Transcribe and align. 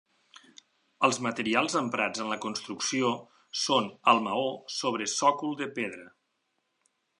Els 1.07 1.19
materials 1.25 1.75
emprats 1.81 2.23
en 2.23 2.31
la 2.31 2.39
construcció 2.45 3.11
són 3.65 3.93
el 4.15 4.25
maó 4.29 4.49
sobre 4.79 5.09
sòcol 5.15 5.57
de 5.63 5.71
pedra. 5.79 6.11